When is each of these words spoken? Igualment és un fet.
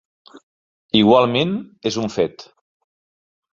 Igualment 1.01 1.53
és 1.91 2.01
un 2.07 2.11
fet. 2.17 2.49